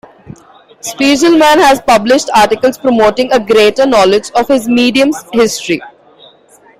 Spiegelman 0.81 1.59
has 1.61 1.79
published 1.79 2.31
articles 2.33 2.75
promoting 2.79 3.31
a 3.31 3.39
greater 3.39 3.85
knowledge 3.85 4.31
of 4.33 4.47
his 4.47 4.67
medium's 4.67 5.23
history. 5.31 5.79